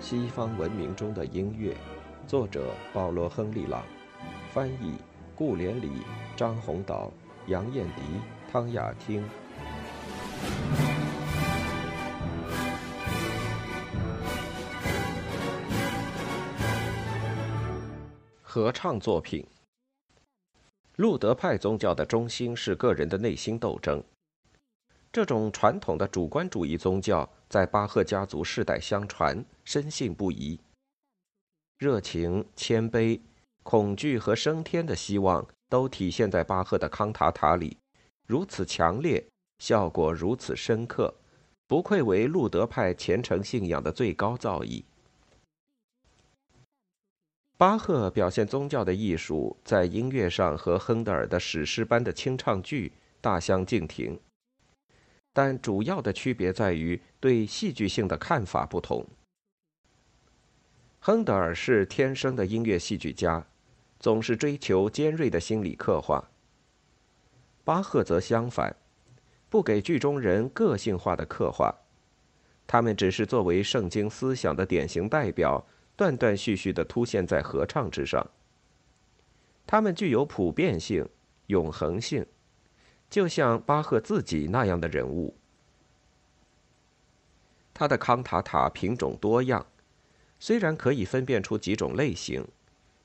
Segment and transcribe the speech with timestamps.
[0.00, 1.76] 西方文明中的音乐，
[2.26, 3.82] 作者保罗·亨利·朗，
[4.54, 4.94] 翻译
[5.34, 5.90] 顾连理、
[6.36, 7.12] 张宏岛、
[7.48, 8.02] 杨艳迪、
[8.50, 9.28] 汤雅汀。
[18.40, 19.44] 合唱作品。
[20.96, 24.02] 路德派宗教的中心是个人的内心斗争。
[25.18, 30.60] 这种传统的主观主义宗教在巴赫家族世代相传，深信不疑。
[31.76, 33.18] 热情、谦卑、
[33.64, 37.76] 恐惧和升天的希望都体现在巴赫的康塔塔里，
[38.28, 39.26] 如此强烈，
[39.58, 41.12] 效果如此深刻，
[41.66, 44.84] 不愧为路德派虔诚信仰的最高造诣。
[47.56, 54.16] 巴赫表现宗教的艺术，在音乐上和亨德尔的史诗般的清唱剧大相径庭。
[55.38, 59.06] 但主要的区别在于对戏剧性的看法不同。
[60.98, 63.46] 亨德尔是天生的音乐戏剧家，
[64.00, 66.28] 总是追求尖锐的心理刻画。
[67.62, 68.74] 巴赫则相反，
[69.48, 71.72] 不给剧中人个性化的刻画，
[72.66, 75.64] 他们只是作为圣经思想的典型代表，
[75.94, 78.28] 断断续续地凸现在合唱之上。
[79.64, 81.08] 他们具有普遍性、
[81.46, 82.26] 永恒性。
[83.10, 85.34] 就像巴赫自己那样的人物，
[87.72, 89.66] 他的康塔塔品种多样，
[90.38, 92.46] 虽然可以分辨出几种类型，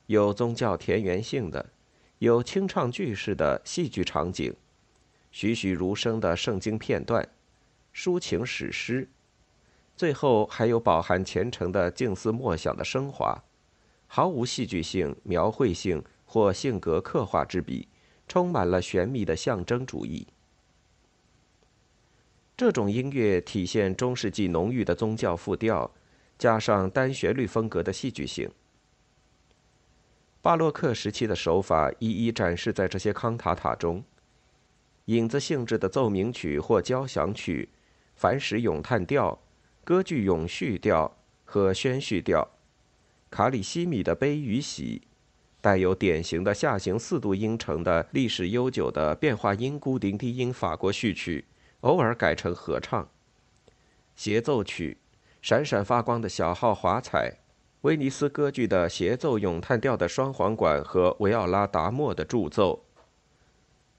[0.06, 1.70] 有宗教田园性的，
[2.18, 4.54] 有清唱剧式的戏剧场景，
[5.32, 7.26] 栩栩如生的圣经片段，
[7.94, 9.08] 抒情史诗，
[9.96, 13.42] 最后还有饱含虔诚的静思默想的升华，
[14.06, 17.88] 毫无戏剧性、描绘性或性格刻画之笔。
[18.26, 20.26] 充满了玄秘的象征主义。
[22.56, 25.90] 这种音乐体现中世纪浓郁的宗教复调，
[26.38, 28.50] 加上单旋律风格的戏剧性。
[30.40, 34.04] 巴洛克时期的手法一一展示在这些康塔塔中：
[35.06, 37.68] 影子性质的奏鸣曲或交响曲、
[38.14, 39.38] 凡时咏叹调、
[39.82, 42.48] 歌剧咏叙调和宣叙调、
[43.30, 45.02] 卡里西米的悲与喜。
[45.64, 51.46] 带有典型的下行四度音程的历史悠久的变化音固定低音法国序曲，
[51.80, 53.08] 偶尔改成合唱
[54.14, 54.98] 协奏曲，
[55.40, 57.38] 闪闪发光的小号华彩，
[57.80, 62.84] 威尼斯歌剧的协奏咏叹调的双簧管和维奥拉达莫的助奏，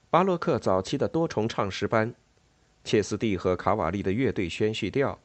[0.08, 2.14] 巴洛克早期的多重唱诗班，
[2.84, 5.18] 切斯蒂和卡瓦利的乐队宣叙调，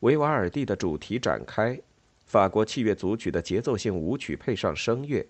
[0.00, 1.78] 维瓦尔第的主题展开，
[2.24, 5.28] 法国器乐组曲的节奏性舞曲配上声乐。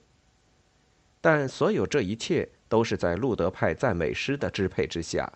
[1.24, 5.32] 但所有这一切都是在路德派赞美诗的支配之下。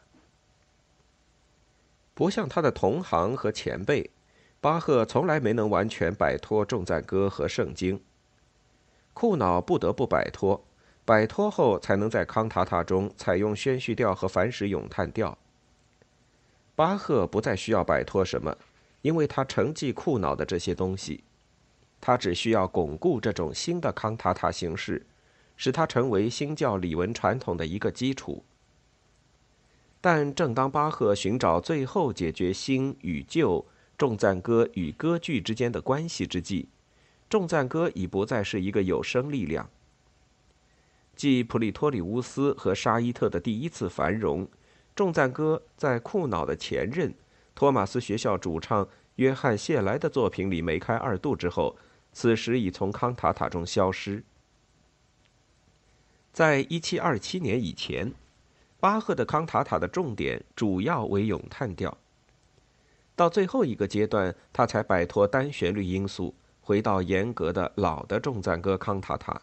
[2.12, 4.10] 不像他的同行和前辈，
[4.60, 7.98] 巴赫从来没能完全摆脱重赞歌和圣经。
[9.14, 10.62] 库瑙不得不摆脱，
[11.06, 15.38] 摆脱后才能在康塔塔中采用宣叙调和反时咏叹调。
[16.76, 18.54] 巴赫不再需要摆脱什么，
[19.00, 21.24] 因为他承继库瑙的这些东西，
[21.98, 25.06] 他只需要巩固这种新的康塔塔形式。
[25.58, 28.42] 使它成为新教礼文传统的一个基础。
[30.00, 33.66] 但正当巴赫寻找最后解决新与旧、
[33.98, 36.68] 重赞歌与歌剧之间的关系之际，
[37.28, 39.68] 重赞歌已不再是一个有生力量。
[41.16, 44.48] 继普利托里乌斯和沙伊特的第一次繁荣，
[44.94, 47.12] 重赞歌在库瑙的前任
[47.56, 51.76] 托马斯学校主唱约翰谢莱的作品里梅开二度之后，
[52.12, 54.22] 此时已从康塔塔中消失。
[56.38, 58.14] 在一七二七年以前，
[58.78, 61.98] 巴赫的康塔塔的重点主要为咏叹调。
[63.16, 69.42] 到最后一个阶段，他才摆脱单旋律因素，回到严格的老的重赞歌康塔塔。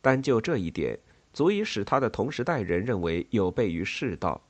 [0.00, 0.98] 单就这一点，
[1.34, 4.40] 足以使他的同时代人认为有悖于世道。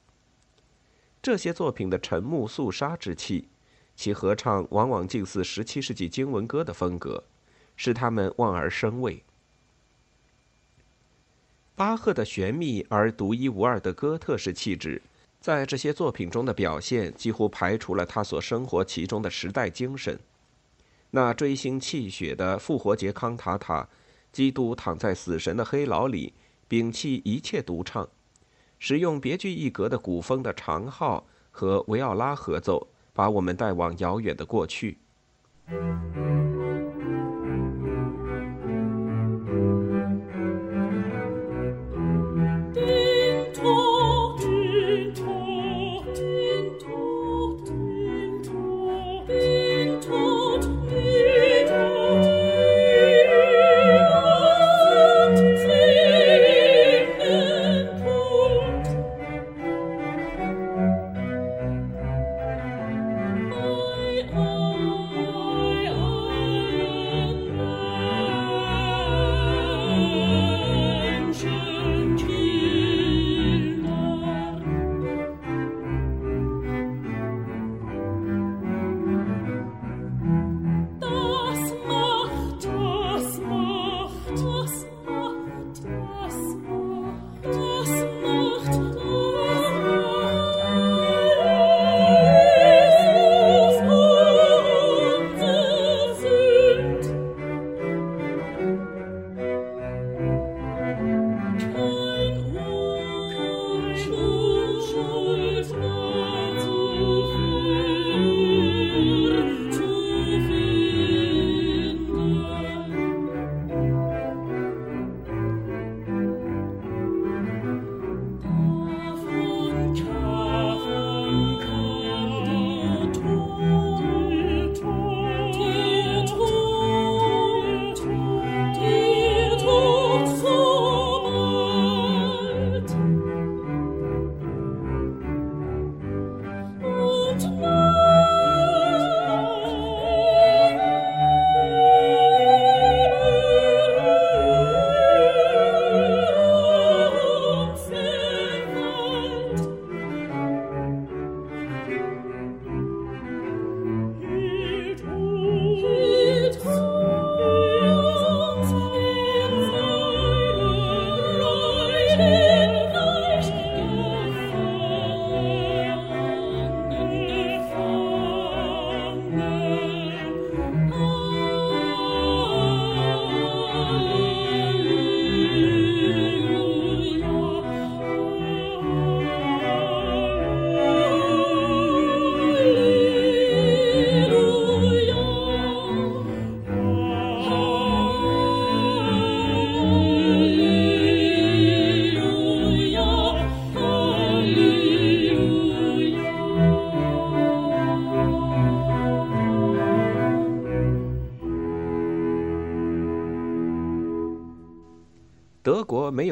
[1.20, 3.48] 这些作品的沉木肃杀之气，
[3.96, 7.24] 其合唱往往近似十七世纪经文歌的风格，
[7.74, 9.24] 使他们望而生畏。
[11.76, 15.02] 巴赫的玄秘而独一无二的哥特式气质，
[15.42, 20.18] 在这些作品中的表现几乎排除了他所生活其中的时代精神。
[21.10, 23.86] 那锥心泣血的复活节康塔塔，
[24.32, 26.32] 基督躺在死神的黑牢里，
[26.66, 28.08] 摒弃一切独唱，
[28.78, 34.96] 使用别具一格的古风的长号和维奥拉合奏，把我们带往遥远的过去。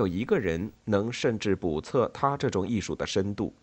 [0.05, 3.55] 有一个人能甚至补测他这种艺术的深度，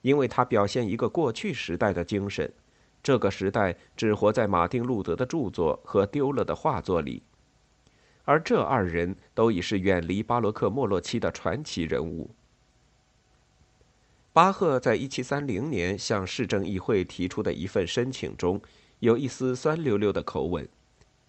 [0.00, 2.50] 因为他表现一个过去时代的精神，
[3.02, 7.22] 这个时代只活在马丁·路德的著作和丢了的画作里，
[8.24, 12.30] 而这二人都已是远离巴洛克没落期的传奇人物。
[14.32, 18.58] 巴赫在一七三零年向市政议会提出的一份申请中，
[19.00, 20.66] 有一丝酸溜溜的口吻。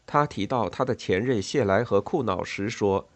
[0.06, 3.10] 他提到他的前任谢莱和库瑙时说：“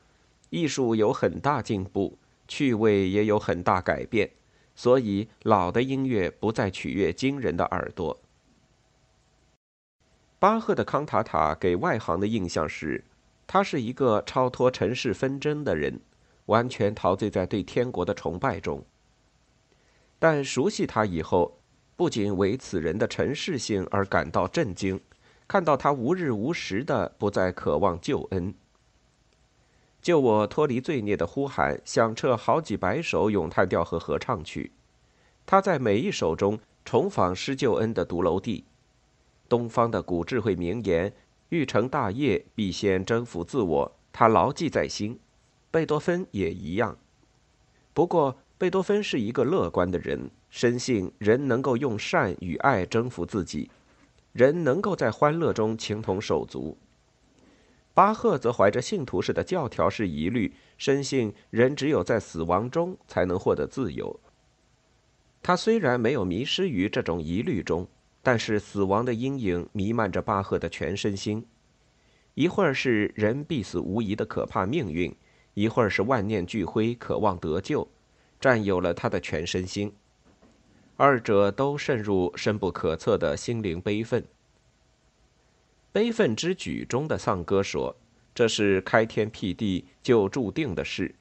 [0.50, 2.18] 艺术有很大进步，
[2.48, 4.30] 趣味也有很大改变，
[4.76, 8.20] 所以老的音乐不再取悦惊人的耳朵。”
[10.40, 13.04] 巴赫的康塔塔给外行的印象是，
[13.48, 16.00] 他是一个超脱尘世纷争的人，
[16.46, 18.86] 完全陶醉在对天国的崇拜中。
[20.20, 21.60] 但熟悉他以后，
[21.96, 25.02] 不仅为此人的尘世性而感到震惊，
[25.48, 28.54] 看到他无日无时的不再渴望救恩。
[30.02, 34.72] 救我脱离罪孽的呼喊响彻好几百首咏叹调和合唱曲，
[35.46, 38.64] 他在每一首中重访施救恩的独楼地。
[39.50, 41.14] 东方的古智慧名言
[41.50, 45.20] “欲成大业，必先征服自我”，他牢记在心。
[45.72, 46.98] 贝多芬也一样。
[47.94, 48.38] 不过。
[48.60, 53.70] 贝多芬是一个乐观的人，深信人能够用善与爱征服自己，
[54.34, 56.76] 人能够在欢乐中情同手足。
[57.98, 64.20] 巴赫则怀着信徒式的教条式疑虑，深信人只有在死亡中才能获得自由。
[65.42, 67.88] 他虽然没有迷失于这种疑虑中，
[68.22, 71.44] 但是死亡的阴影弥漫着巴赫的全身心。
[72.36, 75.12] 一会儿是人必死无疑的可怕命运，
[75.56, 77.88] 一会儿是万念俱灰，渴望得救。
[78.40, 79.92] 占有了他的全身心，
[80.98, 84.24] 二者都渗入深不可测的心灵悲愤。
[85.98, 87.96] 悲愤之举中的丧歌说
[88.36, 91.16] ：“这是开天辟地就注定的事，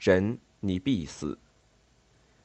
[0.00, 1.38] 人你必死。”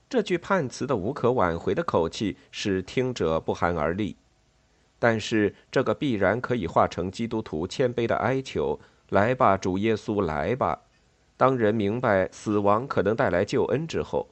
[0.07, 4.15] 这句判词的无可挽回的口气使听者不寒而栗，
[5.00, 10.83] 但是这个必然可以化成基督徒谦卑的哀求：“来吧，主耶稣，来吧。”
[11.35, 14.29] 当人明白死亡可能带来救恩之后，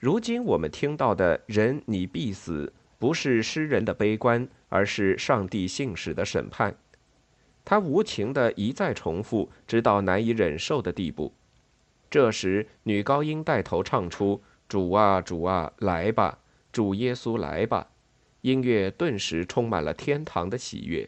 [0.00, 2.72] 如今我们听到的人你必死，
[3.04, 6.74] 不是诗人的悲观，而是上帝信使的审判。
[7.62, 11.34] 他无情的一再重复，直到难以忍受的地步。
[12.08, 16.38] 这时，女高音带头唱出：“主啊，主啊，来吧，
[16.72, 17.88] 主耶稣来吧。”
[18.40, 21.06] 音乐顿时充满了天堂的喜悦。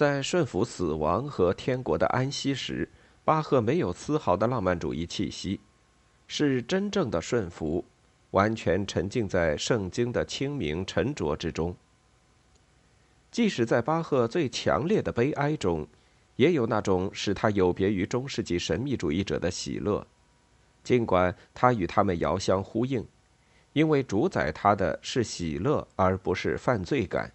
[0.00, 2.88] 在顺服死亡和天国的安息时，
[3.22, 5.60] 巴赫没有丝毫的浪漫主义气息，
[6.26, 7.84] 是真正的顺服，
[8.30, 11.76] 完全沉浸在圣经的清明沉着之中。
[13.30, 15.86] 即使在巴赫最强烈的悲哀中，
[16.36, 20.06] 也有那种使他有别于中世纪神秘主义者的喜乐，
[20.82, 23.06] 尽管他与他们遥相呼应，
[23.74, 27.30] 因为主宰他的是喜乐，而不是犯罪感。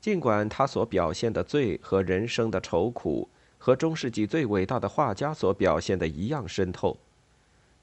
[0.00, 3.28] 尽管他所表现的罪和人生的愁苦
[3.58, 6.96] 和中世纪最伟大的画家所表现的一样深透，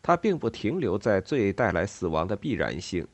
[0.01, 3.07] 他并不停留在罪带来死亡的必然性。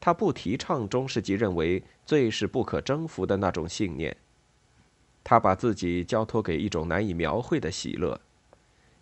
[0.00, 4.16] 他不提倡中世纪认为罪是不可征服的那种信念。
[5.22, 8.20] 他把自己交托给一种难以描绘的喜乐，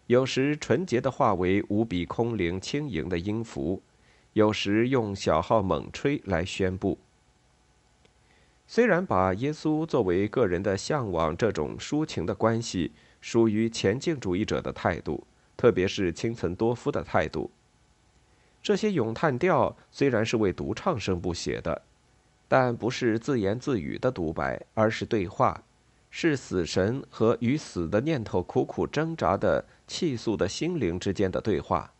[0.07, 3.83] 有时纯洁的化为无比空灵轻盈的音符，
[4.33, 6.99] 有时用小号猛吹来宣布。
[8.67, 17.51] 虽然把耶稣作为个人的向往这种抒情的关系属于前进主义者的态度，特别是清岑多夫的态度。
[18.63, 21.83] 这些咏叹调虽然是为独唱声部写的，
[22.49, 25.63] 但不是自言自语的独白，而是对话，
[26.11, 31.93] 是死神和与死的念头苦苦挣扎的气诉的心灵之间的对话。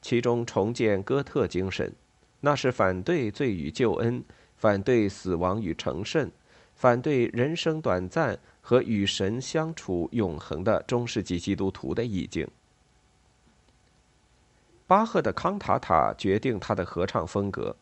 [0.00, 1.92] 其中重建哥特精神，
[2.40, 4.24] 那是反对罪与救恩。
[4.62, 6.30] 反对死亡与成圣，
[6.76, 12.46] 反对人生短暂和与神相处永恒的中世纪基督徒的意境。
[14.86, 17.74] 巴赫的康塔塔决定他的合唱风格，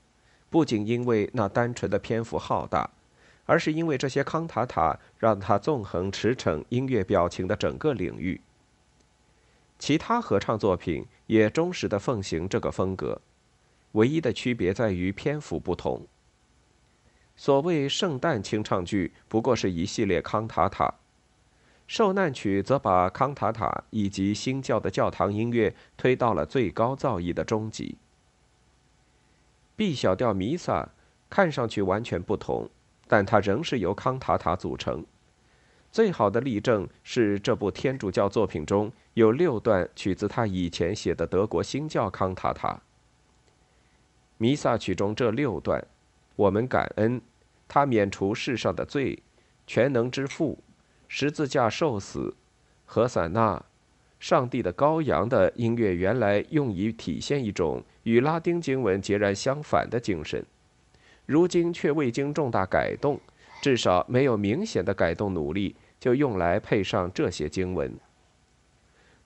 [0.49, 2.89] 不仅因为那单纯的篇幅浩大，
[3.45, 8.41] 而是因为这些康塔塔让他纵横驰骋音乐表情的整个领域。
[9.79, 13.21] 其他合唱作品也忠实的奉行这个风格，
[13.93, 16.07] 唯一的区别在于篇幅不同。
[17.41, 20.97] 所谓圣诞清唱剧不过是一系列康塔塔，
[21.87, 27.97] 受难曲则把康塔塔以及新教的教堂音乐推到了最高造诣的终极。
[29.75, 30.87] B 小调弥撒
[31.31, 32.69] 看上去完全不同，
[33.09, 35.07] 但它仍是由康塔塔组成。
[35.91, 42.83] 最好的例证是这部天主教作品中有六段取自他以前写的德国新教康塔塔。
[44.37, 45.83] 弥撒曲中这六段，
[46.37, 47.19] 我们感恩。
[47.73, 49.23] 他免除世上的罪，
[49.65, 50.59] 全能之父，
[51.07, 52.35] 十字架受死，
[52.85, 53.65] 何散那，
[54.19, 60.45] 上帝的羔羊的音乐原来用以体现一种与拉丁经文截然相反的精神，
[61.27, 63.21] 如今却未经重大改动，
[63.63, 67.97] 至少没有明显的改动努力，就用来配上这些经文。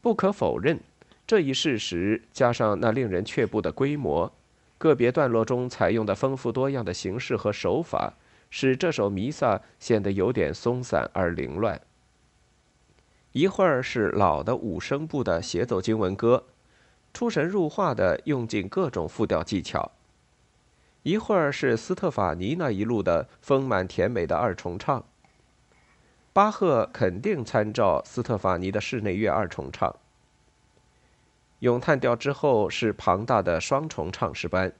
[0.02, 0.78] 不可否认，
[1.26, 4.30] 这一事实加上那令人却步的规模，
[4.76, 8.12] 个别段落中采用的丰富多样的形式和手法。
[8.56, 11.80] 使这首弥撒显得有点松散而凌乱。
[13.32, 16.44] 一会儿是老的五声部的协奏经文歌，
[17.12, 19.90] 出神入化的用尽各种复调技巧；
[21.02, 25.04] 一会儿是斯特法尼那一路的丰满甜美的二重唱。
[26.32, 29.92] 巴赫肯定参照斯特法尼的室内乐二重唱。
[31.58, 34.72] 咏叹调之后是庞大的双重唱诗班。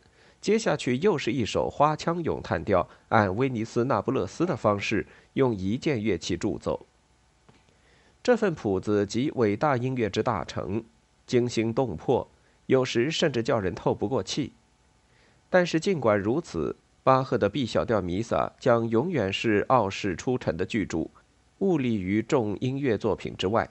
[0.44, 6.84] 接下去又是一首花腔咏叹调，按威尼斯那不勒斯的方式，用一件乐器助奏。
[8.22, 10.84] 这份谱子集伟大音乐之大成，
[11.26, 12.28] 惊心动魄，
[12.66, 14.52] 有时甚至叫人透不过气。
[15.49, 21.08] 但是尽管如此，巴赫的 B 小调弥撒将永远是傲世出尘的巨著，
[21.60, 23.71] 兀立于众音乐作品之外，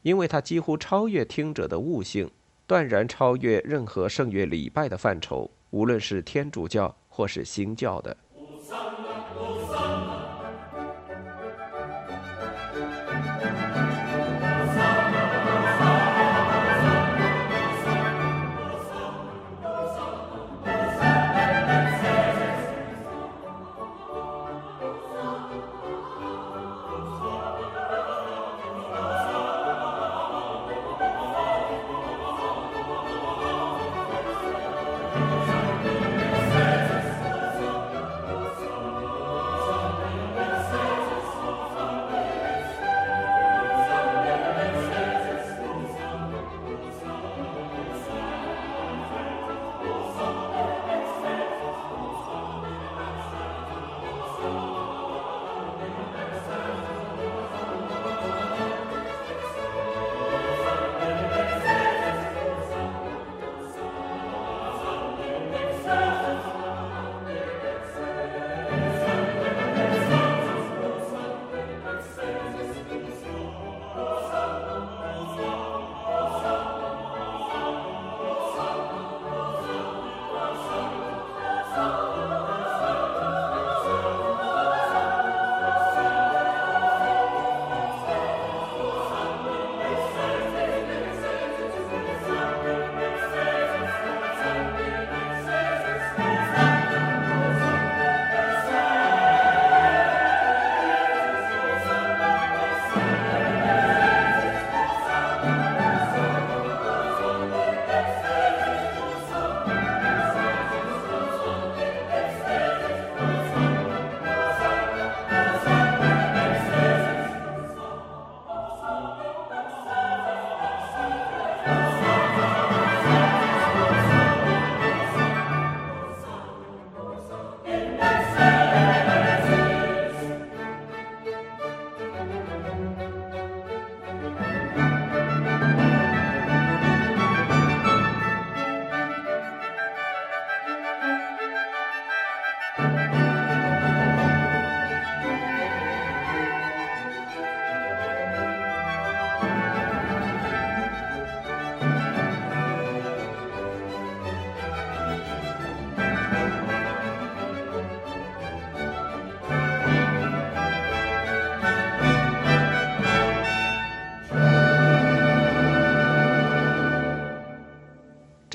[0.00, 2.30] 因为它几乎超越听者的悟性，
[2.66, 5.50] 断然超越任何圣乐礼拜的范畴。
[5.76, 8.16] 无论是天主教或是新教的。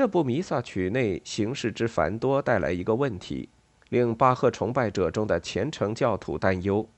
[0.01, 3.47] 这部弥撒曲内形式之繁多，带来一个问题，
[3.89, 6.89] 令巴赫崇拜者中的虔诚教徒担忧，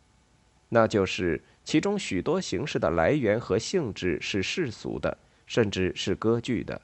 [0.70, 6.80] 那就是其中许多形式的来源和性质是世俗的，甚至是歌剧的。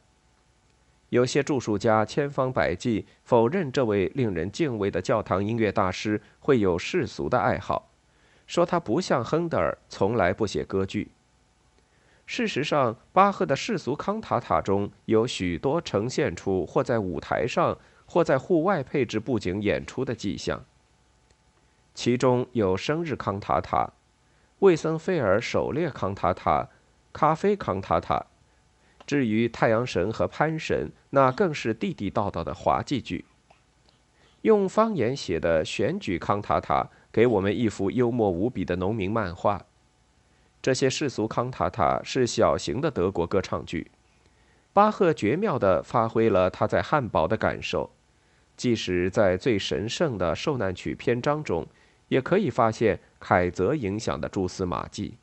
[1.07, 7.89] 有些著述家千方百计否认这位令人敬畏的教堂音乐大师会有世俗的爱好，
[8.45, 11.09] 说他不像亨德尔，从来不写歌剧。
[12.31, 20.63] 事实上，巴赫的世俗康塔塔中有许多呈现出或在舞台上或在户外配置布景演出的迹象。
[21.95, 23.93] 其中有生日康塔塔、
[24.59, 26.69] 魏森菲尔狩猎康塔塔、
[27.11, 28.27] 咖啡康塔塔。
[29.07, 33.25] 至于太阳神和潘神，那更是地地道道的滑稽剧。
[34.43, 39.65] 用方言写的选举康塔塔，给我们一幅幽默无比的农民漫画。
[40.61, 43.89] 这些世俗康塔塔是小型的德国歌唱剧。
[44.73, 47.89] 巴赫绝妙地发挥了他在汉堡的感受，
[48.55, 51.65] 即使在最神圣的受难曲篇章中，
[52.07, 55.15] 也可以发现凯泽影响的蛛丝马迹。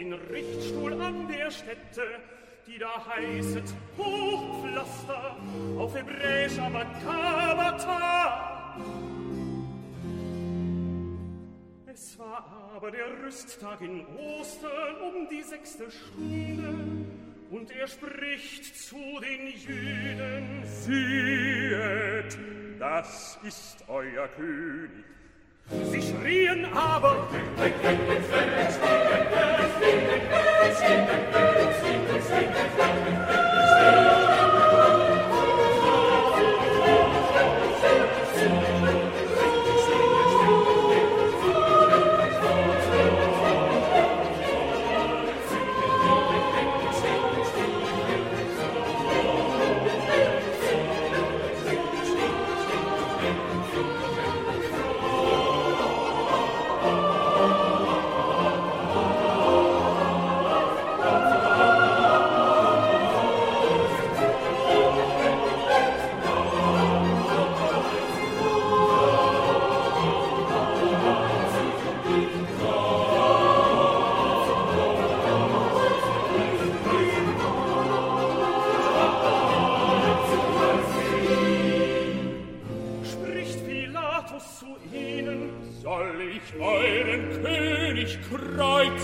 [0.00, 2.02] Den Richtstuhl an der Stätte,
[2.66, 5.36] die da heißet Hochpflaster,
[5.78, 8.76] auf Hebräisch aber Kabata.
[11.86, 17.06] Es war aber der Rüsttag in Ostern um die sechste Stunde,
[17.50, 22.38] und er spricht zu den Jüden, Siehet,
[22.78, 25.09] das ist euer König.
[25.70, 27.28] Sie schrien aber,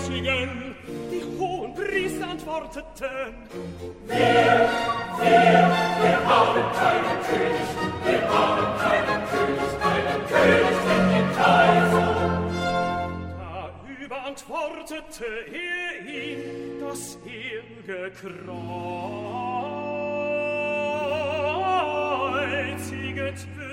[0.07, 0.75] Mächtigen.
[1.11, 3.33] Die hohen Priester antworteten,
[4.07, 4.69] Wir,
[5.19, 7.67] wir, wir haben keinen König,
[8.05, 12.09] wir haben keinen König, keinen König, denn den Kaiser.
[13.37, 13.55] Da
[14.03, 16.41] überantwortete er ihn,
[16.79, 18.01] das ewige
[22.91, 23.66] Kreuziget wird.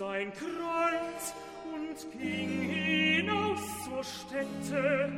[0.00, 1.34] Sein Kreuz
[1.74, 5.12] und ging hinaus zur Stätte,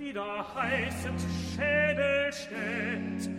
[0.00, 1.20] die da heißet
[1.54, 3.30] Schädelstädt,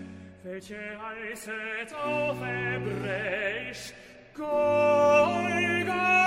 [0.43, 3.93] welche heißet auf Hebräisch
[4.35, 6.22] Golgatha.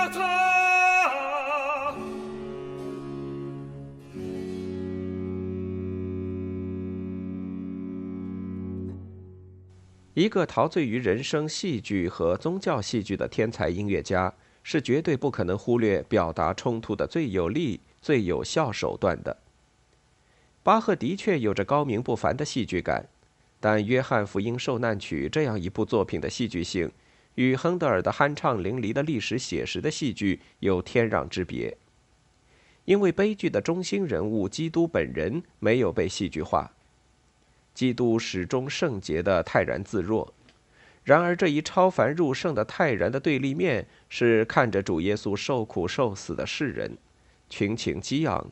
[10.17, 19.37] 一个陶醉于人生戏剧和宗教戏剧的天才音乐家，是绝对不可能忽略表达冲突的最有力、最有效手段的。
[20.63, 23.07] 巴赫的确有着高明不凡的戏剧感，
[23.59, 26.91] 但《约翰福音受难曲》这样一部作品的戏剧性，
[27.35, 31.77] 与亨德尔的酣畅淋漓的历史写实的戏剧有天壤之别。
[32.85, 36.73] 因为悲剧的中心人物基督本人没有被戏剧化。
[37.77, 40.33] 基督始终圣洁的泰然自若，
[41.03, 46.97] 然而这一超凡入圣的泰然的对立面是看着主耶稣受苦受死的世人，
[47.51, 48.49] 群情激昂。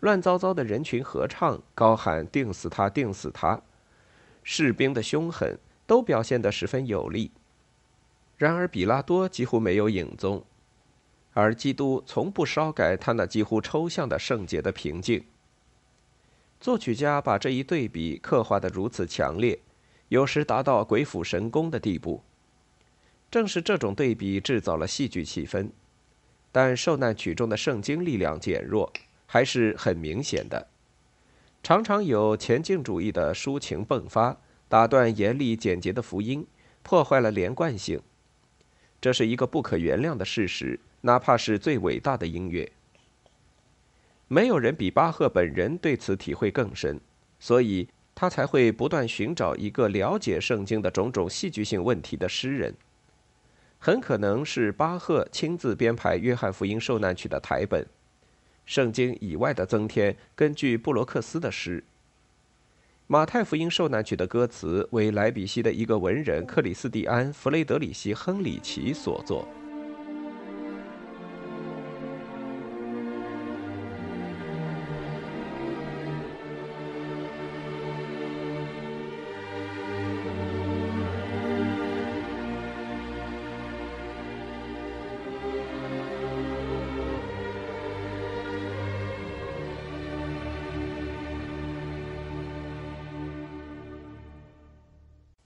[0.00, 3.62] 乱糟糟的人群合唱，高喊“定死他，定死他”，
[4.42, 7.30] 士兵的凶狠都表现得十分有力。
[8.36, 10.44] 然而比拉多几乎没有影踪，
[11.32, 15.24] 而基督从不稍改他那几乎抽象的圣洁的平静。
[16.64, 19.58] 作曲家把这一对比刻画得如此强烈，
[20.08, 22.22] 有时达到鬼斧神工的地步。
[23.30, 25.68] 正是这种对比制造了戏剧气氛，
[26.50, 28.90] 但受难曲中的圣经力量减弱
[29.26, 30.66] 还是很明显的，
[31.62, 34.34] 常常有前进主义的抒情迸发，
[34.66, 36.46] 打断严厉简洁的福音，
[36.82, 38.00] 破坏了连贯性。
[39.02, 42.72] 这是一个不可原谅的事实，哪怕是最伟大的音乐。
[44.28, 46.98] 没有人比巴赫本人对此体会更深，
[47.38, 52.74] 所以他才会不断寻找一个了解圣经的种种戏剧性问题的诗人。
[53.78, 57.86] 很可能是巴赫亲自编排《约翰福音受难曲》的台本，
[58.64, 61.80] 圣经以外的增添根据布罗克斯的诗。
[63.06, 69.46] 《马太福音受难曲》的歌词为莱比锡的一个文人克里斯蒂安·弗雷德里希·亨里奇所作。